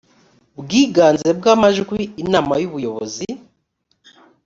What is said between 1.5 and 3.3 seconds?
amajwi inama y ubuyobozi